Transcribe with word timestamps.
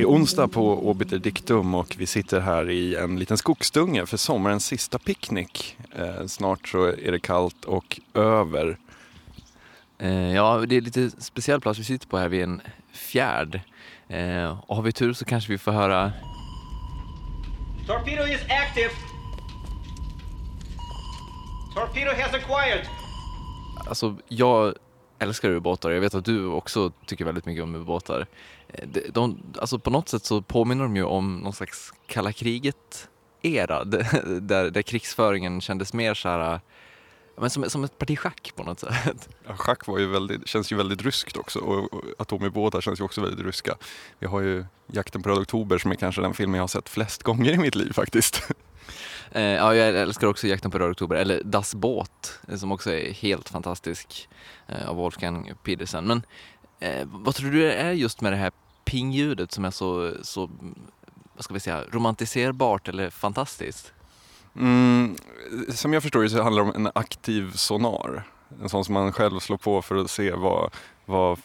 Det 0.00 0.04
är 0.04 0.08
onsdag 0.08 0.48
på 0.48 0.88
Obiter 0.90 1.18
Dictum 1.18 1.74
och 1.74 1.94
vi 1.98 2.06
sitter 2.06 2.40
här 2.40 2.70
i 2.70 2.96
en 2.96 3.18
liten 3.18 3.38
skogsdunge 3.38 4.06
för 4.06 4.16
sommarens 4.16 4.66
sista 4.66 4.98
picknick. 4.98 5.76
Eh, 5.96 6.26
snart 6.26 6.68
så 6.68 6.84
är 6.84 7.12
det 7.12 7.20
kallt 7.20 7.64
och 7.64 8.00
över. 8.14 8.78
Eh, 9.98 10.34
ja, 10.34 10.64
det 10.68 10.76
är 10.76 10.80
lite 10.80 11.10
speciell 11.10 11.60
plats 11.60 11.78
vi 11.78 11.84
sitter 11.84 12.08
på 12.08 12.18
här 12.18 12.28
vid 12.28 12.42
en 12.42 12.60
fjärd. 12.92 13.60
Eh, 14.08 14.60
och 14.66 14.76
har 14.76 14.82
vi 14.82 14.92
tur 14.92 15.12
så 15.12 15.24
kanske 15.24 15.52
vi 15.52 15.58
får 15.58 15.72
höra... 15.72 16.12
Torpedo 17.86 18.26
is 18.26 18.40
active. 18.42 18.90
Torpedo 21.74 22.10
has 22.10 22.34
acquired. 22.34 22.86
Alltså, 23.88 24.16
jag 24.28 24.74
älskar 25.20 25.50
ubåtar. 25.50 25.90
Jag 25.90 26.00
vet 26.00 26.14
att 26.14 26.24
du 26.24 26.46
också 26.46 26.92
tycker 27.06 27.24
väldigt 27.24 27.46
mycket 27.46 27.64
om 27.64 27.74
ubåtar. 27.74 28.26
Eh, 28.68 28.88
de, 28.88 29.00
de, 29.10 29.42
alltså 29.60 29.78
på 29.78 29.90
något 29.90 30.08
sätt 30.08 30.24
så 30.24 30.42
påminner 30.42 30.82
de 30.82 30.96
ju 30.96 31.04
om 31.04 31.36
någon 31.36 31.52
slags 31.52 31.92
kalla 32.06 32.32
kriget-era 32.32 33.84
där, 34.40 34.70
där 34.70 34.82
krigsföringen 34.82 35.60
kändes 35.60 35.92
mer 35.92 36.14
så 36.14 36.28
här 36.28 36.60
men 37.40 37.50
som, 37.50 37.70
som 37.70 37.84
ett 37.84 37.98
parti 37.98 38.18
schack 38.18 38.52
på 38.56 38.62
något 38.62 38.80
sätt. 38.80 39.28
Ja, 39.46 39.56
schack 39.56 39.86
var 39.86 39.98
ju 39.98 40.06
väldigt, 40.06 40.48
känns 40.48 40.72
ju 40.72 40.76
väldigt 40.76 41.02
ryskt 41.02 41.36
också 41.36 41.58
och, 41.58 41.92
och 41.92 42.04
atomubåtar 42.18 42.80
känns 42.80 43.00
ju 43.00 43.04
också 43.04 43.20
väldigt 43.20 43.46
ryska. 43.46 43.76
Vi 44.18 44.26
har 44.26 44.40
ju 44.40 44.64
Jakten 44.86 45.22
på 45.22 45.28
Röd 45.28 45.38
Oktober 45.38 45.78
som 45.78 45.90
är 45.90 45.94
kanske 45.94 46.22
den 46.22 46.34
film 46.34 46.54
jag 46.54 46.62
har 46.62 46.68
sett 46.68 46.88
flest 46.88 47.22
gånger 47.22 47.52
i 47.52 47.58
mitt 47.58 47.74
liv 47.74 47.92
faktiskt. 47.92 48.42
Eh, 49.32 49.42
ja, 49.42 49.74
jag 49.74 49.88
älskar 49.88 50.26
också 50.26 50.46
Jakten 50.46 50.70
på 50.70 50.78
Röd 50.78 50.90
Oktober, 50.90 51.16
eller 51.16 51.42
Das 51.44 51.74
Båt, 51.74 52.40
eh, 52.48 52.56
som 52.56 52.72
också 52.72 52.92
är 52.92 53.12
helt 53.12 53.48
fantastisk 53.48 54.28
eh, 54.68 54.88
av 54.88 54.96
Wolfgang 54.96 55.52
Petersen. 55.64 56.04
Men 56.06 56.22
eh, 56.80 57.06
vad 57.06 57.34
tror 57.34 57.50
du 57.50 57.60
det 57.60 57.74
är 57.74 57.92
just 57.92 58.20
med 58.20 58.32
det 58.32 58.36
här 58.36 58.52
pingljudet 58.84 59.52
som 59.52 59.64
är 59.64 59.70
så, 59.70 60.12
så 60.22 60.50
vad 61.34 61.44
ska 61.44 61.54
vi 61.54 61.60
säga, 61.60 61.84
romantiserbart 61.90 62.88
eller 62.88 63.10
fantastiskt? 63.10 63.92
Mm, 64.56 65.16
som 65.68 65.92
jag 65.92 66.02
förstår 66.02 66.22
det 66.22 66.30
så 66.30 66.42
handlar 66.42 66.62
det 66.64 66.70
om 66.70 66.86
en 66.86 66.92
aktiv 66.94 67.52
sonar. 67.52 68.24
En 68.62 68.68
sån 68.68 68.84
som 68.84 68.94
man 68.94 69.12
själv 69.12 69.38
slår 69.38 69.56
på 69.56 69.82
för 69.82 69.96
att 69.96 70.10
se 70.10 70.32
var, 70.32 70.70
var 71.06 71.38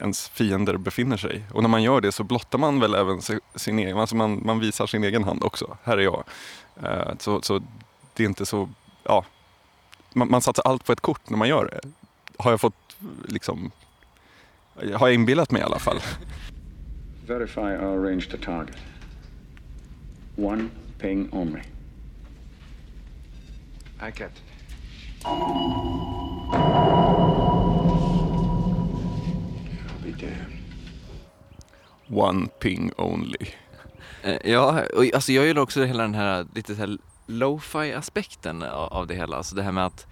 ens 0.00 0.28
fiender 0.28 0.76
befinner 0.76 1.16
sig. 1.16 1.44
Och 1.52 1.62
när 1.62 1.68
man 1.68 1.82
gör 1.82 2.00
det 2.00 2.12
så 2.12 2.24
blottar 2.24 2.58
man 2.58 2.80
väl 2.80 2.94
även 2.94 3.20
sin 3.54 3.78
egen, 3.78 3.98
alltså 3.98 4.16
man, 4.16 4.42
man 4.44 4.60
visar 4.60 4.86
sin 4.86 5.04
egen 5.04 5.24
hand 5.24 5.44
också. 5.44 5.76
Här 5.82 5.98
är 5.98 6.02
jag. 6.02 6.24
Uh, 6.82 7.16
så, 7.18 7.42
så 7.42 7.62
det 8.14 8.22
är 8.22 8.28
inte 8.28 8.46
så, 8.46 8.68
ja, 9.04 9.24
man, 10.12 10.30
man 10.30 10.42
satsar 10.42 10.62
allt 10.66 10.84
på 10.84 10.92
ett 10.92 11.00
kort 11.00 11.30
när 11.30 11.38
man 11.38 11.48
gör 11.48 11.64
det. 11.64 11.80
Har 12.38 12.50
jag 12.50 12.60
fått 12.60 12.96
liksom, 13.28 13.70
har 14.74 15.08
jag 15.08 15.14
inbillat 15.14 15.50
mig 15.50 15.60
i 15.60 15.64
alla 15.64 15.78
fall. 15.78 16.00
Verify 17.26 17.60
our 17.60 17.98
range 17.98 18.30
to 18.30 18.36
target. 18.36 18.76
One 20.36 20.68
ping 20.98 21.28
only. 21.32 21.60
I 24.00 24.10
get 24.10 24.20
it. 24.20 24.42
I'll 25.24 25.60
be 30.02 30.12
damned. 30.12 30.60
One 32.08 32.48
ping 32.58 32.92
only. 32.96 33.54
Eh, 34.22 34.50
ja, 34.52 34.82
och 34.94 35.14
alltså 35.14 35.32
jag 35.32 35.46
gillar 35.46 35.62
också 35.62 35.84
hela 35.84 36.02
den 36.02 36.14
här 36.14 36.46
lite 36.54 36.74
så 36.74 36.80
här 36.80 36.98
lo-fi 37.26 37.92
aspekten 37.92 38.62
av 38.62 39.06
det 39.06 39.14
hela. 39.14 39.36
Alltså 39.36 39.54
det 39.54 39.62
här 39.62 39.72
med 39.72 39.86
att, 39.86 40.06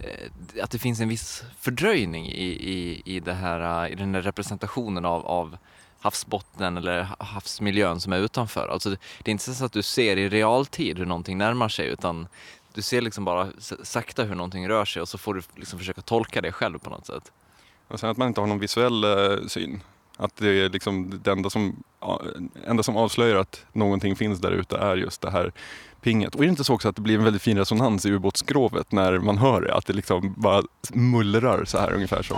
eh, 0.00 0.62
att 0.62 0.70
det 0.70 0.78
finns 0.78 1.00
en 1.00 1.08
viss 1.08 1.44
fördröjning 1.60 2.26
i, 2.26 2.46
i, 2.46 3.02
i, 3.04 3.20
det 3.20 3.32
här, 3.32 3.84
eh, 3.84 3.92
i 3.92 3.94
den 3.94 4.14
här 4.14 4.22
representationen 4.22 5.04
av, 5.04 5.26
av 5.26 5.56
havsbottnen 6.00 6.76
eller 6.76 7.08
havsmiljön 7.18 8.00
som 8.00 8.12
är 8.12 8.18
utanför. 8.18 8.68
Alltså 8.68 8.90
det 8.90 9.30
är 9.30 9.30
inte 9.30 9.54
så 9.54 9.64
att 9.64 9.72
du 9.72 9.82
ser 9.82 10.16
i 10.16 10.28
realtid 10.28 10.98
hur 10.98 11.06
någonting 11.06 11.38
närmar 11.38 11.68
sig 11.68 11.86
utan 11.86 12.28
du 12.74 12.82
ser 12.82 13.00
liksom 13.00 13.24
bara 13.24 13.48
sakta 13.82 14.24
hur 14.24 14.34
någonting 14.34 14.68
rör 14.68 14.84
sig 14.84 15.02
och 15.02 15.08
så 15.08 15.18
får 15.18 15.34
du 15.34 15.42
liksom 15.56 15.78
försöka 15.78 16.00
tolka 16.00 16.40
det 16.40 16.52
själv 16.52 16.78
på 16.78 16.90
något 16.90 17.06
sätt. 17.06 17.32
Och 17.88 18.00
sen 18.00 18.10
att 18.10 18.16
man 18.16 18.28
inte 18.28 18.40
har 18.40 18.48
någon 18.48 18.58
visuell 18.58 19.04
eh, 19.04 19.46
syn. 19.48 19.80
Att 20.20 20.36
det 20.36 20.48
är 20.48 20.68
liksom 20.68 21.20
det 21.24 21.30
enda 21.32 21.50
som, 21.50 21.82
enda 22.66 22.82
som 22.82 22.96
avslöjar 22.96 23.36
att 23.36 23.64
någonting 23.72 24.16
finns 24.16 24.40
där 24.40 24.50
ute 24.50 24.76
är 24.76 24.96
just 24.96 25.20
det 25.20 25.30
här 25.30 25.52
pinget. 26.00 26.34
Och 26.34 26.40
är 26.40 26.44
det 26.44 26.50
inte 26.50 26.64
så 26.64 26.74
också 26.74 26.88
att 26.88 26.96
det 26.96 27.02
blir 27.02 27.18
en 27.18 27.24
väldigt 27.24 27.42
fin 27.42 27.58
resonans 27.58 28.06
i 28.06 28.10
ubåtsskrovet 28.10 28.92
när 28.92 29.18
man 29.18 29.38
hör 29.38 29.60
det? 29.60 29.74
Att 29.74 29.86
det 29.86 29.92
liksom 29.92 30.34
bara 30.36 30.62
mullrar 30.92 31.64
så 31.64 31.78
här 31.78 31.92
ungefär 31.92 32.22
så. 32.22 32.34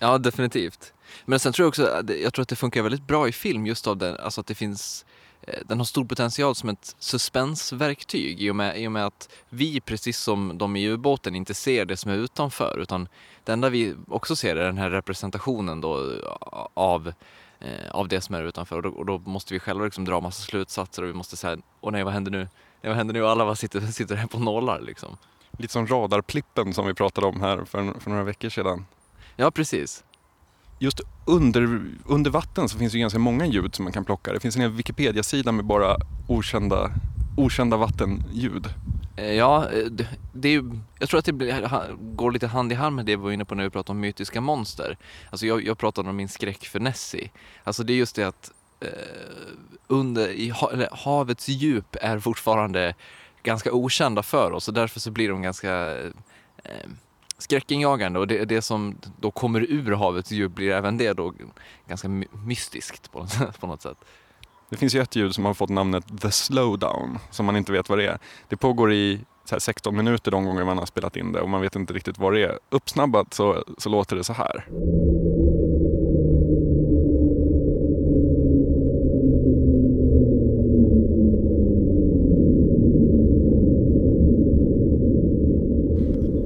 Ja, 0.00 0.18
definitivt. 0.18 0.92
Men 1.24 1.40
sen 1.40 1.52
tror 1.52 1.64
jag 1.64 1.68
också, 1.68 2.02
jag 2.22 2.34
tror 2.34 2.42
att 2.42 2.48
det 2.48 2.56
funkar 2.56 2.82
väldigt 2.82 3.06
bra 3.06 3.28
i 3.28 3.32
film 3.32 3.66
just 3.66 3.86
av 3.86 3.96
det, 3.96 4.22
alltså 4.22 4.40
att 4.40 4.46
det 4.46 4.54
finns 4.54 5.04
den 5.64 5.78
har 5.78 5.84
stor 5.84 6.04
potential 6.04 6.54
som 6.54 6.68
ett 6.68 6.96
suspensverktyg 6.98 8.42
i 8.42 8.50
och, 8.50 8.56
med, 8.56 8.80
i 8.80 8.86
och 8.86 8.92
med 8.92 9.06
att 9.06 9.28
vi, 9.48 9.80
precis 9.80 10.18
som 10.18 10.58
de 10.58 10.76
i 10.76 10.88
ubåten, 10.88 11.34
inte 11.34 11.54
ser 11.54 11.84
det 11.84 11.96
som 11.96 12.10
är 12.10 12.16
utanför 12.16 12.78
utan 12.78 13.08
det 13.44 13.52
enda 13.52 13.68
vi 13.68 13.94
också 14.08 14.36
ser 14.36 14.56
är 14.56 14.64
den 14.64 14.78
här 14.78 14.90
representationen 14.90 15.80
då 15.80 16.14
av, 16.74 17.12
eh, 17.60 17.90
av 17.90 18.08
det 18.08 18.20
som 18.20 18.34
är 18.34 18.42
utanför 18.42 18.76
och 18.76 18.82
då, 18.82 18.88
och 18.88 19.06
då 19.06 19.18
måste 19.18 19.54
vi 19.54 19.60
själva 19.60 19.84
liksom 19.84 20.04
dra 20.04 20.20
massa 20.20 20.42
slutsatser 20.42 21.02
och 21.02 21.08
vi 21.08 21.12
måste 21.14 21.36
säga 21.36 21.58
åh 21.80 21.92
nej 21.92 22.04
vad 22.04 22.12
händer 22.12 22.30
nu? 22.30 22.38
Nej, 22.38 22.48
vad 22.90 22.96
händer 22.96 23.14
nu? 23.14 23.22
Och 23.22 23.30
alla 23.30 23.44
bara 23.44 23.56
sitter, 23.56 23.80
sitter 23.92 24.16
här 24.16 24.26
på 24.26 24.38
nollar 24.38 24.80
liksom. 24.80 25.16
Lite 25.58 25.72
som 25.72 25.86
radarplippen 25.86 26.74
som 26.74 26.86
vi 26.86 26.94
pratade 26.94 27.26
om 27.26 27.40
här 27.40 27.64
för, 27.64 28.00
för 28.00 28.10
några 28.10 28.24
veckor 28.24 28.48
sedan. 28.48 28.86
Ja, 29.36 29.50
precis 29.50 30.04
just 30.80 31.00
under, 31.24 31.80
under 32.06 32.30
vatten 32.30 32.68
så 32.68 32.78
finns 32.78 32.92
det 32.92 32.98
ganska 32.98 33.18
många 33.18 33.46
ljud 33.46 33.74
som 33.74 33.84
man 33.84 33.92
kan 33.92 34.04
plocka. 34.04 34.32
Det 34.32 34.40
finns 34.40 34.56
en 34.56 34.62
hel 34.62 34.70
Wikipedia-sida 34.70 35.52
med 35.52 35.64
bara 35.64 35.96
okända, 36.28 36.90
okända 37.36 37.76
vattenljud. 37.76 38.68
Eh, 39.16 39.32
ja, 39.32 39.70
eh, 39.70 39.84
det, 39.84 40.08
det 40.32 40.48
är, 40.48 40.64
jag 40.98 41.08
tror 41.08 41.18
att 41.18 41.24
det 41.24 41.32
går 41.98 42.32
lite 42.32 42.46
hand 42.46 42.72
i 42.72 42.74
hand 42.74 42.96
med 42.96 43.06
det 43.06 43.16
vi 43.16 43.22
var 43.22 43.30
inne 43.30 43.44
på 43.44 43.54
när 43.54 43.64
vi 43.64 43.70
pratade 43.70 43.92
om 43.92 44.00
mytiska 44.00 44.40
monster. 44.40 44.96
Alltså 45.30 45.46
jag, 45.46 45.66
jag 45.66 45.78
pratade 45.78 46.10
om 46.10 46.16
min 46.16 46.28
skräck 46.28 46.64
för 46.66 46.80
Nessie. 46.80 47.30
Alltså 47.64 47.82
det 47.82 47.92
är 47.92 47.96
just 47.96 48.16
det 48.16 48.24
att 48.24 48.50
eh, 48.80 48.88
under, 49.86 50.28
i, 50.28 50.52
eller, 50.72 50.88
havets 50.92 51.48
djup 51.48 51.96
är 52.00 52.18
fortfarande 52.18 52.94
ganska 53.42 53.72
okända 53.72 54.22
för 54.22 54.52
oss 54.52 54.68
och 54.68 54.74
därför 54.74 55.00
så 55.00 55.10
blir 55.10 55.28
de 55.28 55.42
ganska 55.42 55.98
eh, 56.64 56.90
skräckinjagande 57.40 58.18
och 58.18 58.26
det, 58.26 58.44
det 58.44 58.62
som 58.62 58.96
då 59.20 59.30
kommer 59.30 59.60
ur 59.60 59.92
havets 59.92 60.32
djup 60.32 60.52
blir 60.52 60.70
även 60.70 60.98
det 60.98 61.12
då 61.12 61.32
ganska 61.88 62.08
mystiskt 62.46 63.12
på, 63.12 63.26
på 63.60 63.66
något 63.66 63.82
sätt. 63.82 63.98
Det 64.68 64.76
finns 64.76 64.94
ju 64.94 65.00
ett 65.00 65.16
ljud 65.16 65.34
som 65.34 65.44
har 65.44 65.54
fått 65.54 65.70
namnet 65.70 66.20
The 66.20 66.30
Slowdown 66.30 67.18
som 67.30 67.46
man 67.46 67.56
inte 67.56 67.72
vet 67.72 67.88
vad 67.88 67.98
det 67.98 68.06
är. 68.06 68.18
Det 68.48 68.56
pågår 68.56 68.92
i 68.92 69.20
16 69.58 69.96
minuter 69.96 70.30
de 70.30 70.44
gånger 70.44 70.64
man 70.64 70.78
har 70.78 70.86
spelat 70.86 71.16
in 71.16 71.32
det 71.32 71.40
och 71.40 71.48
man 71.48 71.60
vet 71.60 71.76
inte 71.76 71.92
riktigt 71.92 72.18
vad 72.18 72.32
det 72.32 72.42
är. 72.42 72.58
Uppsnabbat 72.70 73.34
så, 73.34 73.64
så 73.78 73.88
låter 73.88 74.16
det 74.16 74.24
så 74.24 74.32
här. 74.32 74.66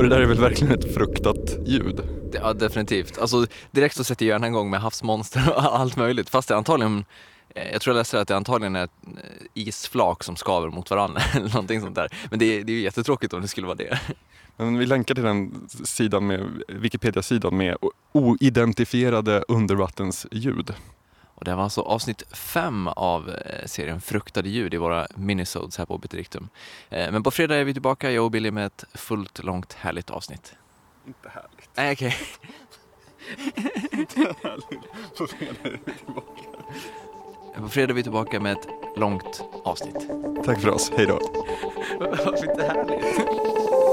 Och 0.00 0.08
det 0.08 0.16
där 0.16 0.22
är 0.22 0.26
väl 0.26 0.40
verkligen 0.40 0.74
ett 0.74 0.94
fruktat 0.94 1.58
ljud? 1.66 2.00
Ja, 2.32 2.52
definitivt. 2.52 3.18
Alltså, 3.18 3.46
direkt 3.70 3.96
så 3.96 4.04
sätter 4.04 4.26
hjärnan 4.26 4.48
igång 4.48 4.70
med 4.70 4.80
havsmonster 4.80 5.52
och 5.56 5.62
allt 5.80 5.96
möjligt. 5.96 6.30
Fast 6.30 6.48
det 6.48 6.56
antagligen, 6.56 7.04
eh, 7.54 7.72
jag 7.72 7.80
tror 7.80 7.96
jag 7.96 8.00
läste 8.00 8.20
att 8.20 8.28
det 8.28 8.36
antagligen 8.36 8.76
är 8.76 8.82
eh, 8.82 8.88
isflak 9.54 10.24
som 10.24 10.36
skaver 10.36 10.68
mot 10.68 10.90
varandra 10.90 11.20
eller 11.34 11.48
någonting 11.48 11.80
sånt 11.80 11.94
där. 11.94 12.08
Men 12.30 12.38
det 12.38 12.44
är, 12.44 12.64
det 12.64 12.72
är 12.72 12.74
ju 12.74 12.82
jättetråkigt 12.82 13.32
om 13.32 13.42
det 13.42 13.48
skulle 13.48 13.66
vara 13.66 13.76
det. 13.76 14.00
Men 14.56 14.78
vi 14.78 14.86
länkar 14.86 15.14
till 15.14 15.24
den 15.24 15.68
sidan 15.68 16.26
med, 16.26 16.62
Wikipedia-sidan 16.68 17.56
med 17.56 17.76
oidentifierade 18.12 19.44
undervattensljud. 19.48 20.74
Och 21.40 21.44
det 21.44 21.54
var 21.54 21.62
alltså 21.62 21.80
avsnitt 21.80 22.22
fem 22.32 22.88
av 22.88 23.30
eh, 23.30 23.66
serien 23.66 24.00
Fruktade 24.00 24.48
ljud 24.48 24.74
i 24.74 24.76
våra 24.76 25.06
minisodes 25.14 25.78
här 25.78 25.86
på 25.86 25.94
Obiterictum. 25.94 26.48
Eh, 26.90 27.12
men 27.12 27.22
på 27.22 27.30
fredag 27.30 27.56
är 27.56 27.64
vi 27.64 27.72
tillbaka, 27.72 28.10
jag 28.10 28.24
och 28.24 28.30
Billy 28.30 28.50
med 28.50 28.66
ett 28.66 28.84
fullt, 28.94 29.44
långt, 29.44 29.72
härligt 29.72 30.10
avsnitt. 30.10 30.54
Inte 31.06 31.28
härligt. 31.28 31.70
Nej, 31.74 31.92
okej. 31.92 32.16
Okay. 33.38 34.00
Inte 34.00 34.20
härligt. 34.20 35.16
På 35.18 35.26
fredag 35.26 35.56
är 35.62 35.78
vi 35.86 35.92
tillbaka. 35.94 36.42
På 37.56 37.68
fredag 37.68 37.90
är 37.90 37.94
vi 37.94 38.02
tillbaka 38.02 38.40
med 38.40 38.52
ett 38.52 38.68
långt 38.96 39.44
avsnitt. 39.64 40.08
Tack 40.44 40.60
för 40.60 40.70
oss, 40.70 40.92
hej 40.96 41.06
då. 41.06 41.18
Varför 41.98 42.50
inte 42.50 42.62
härligt? 42.62 43.89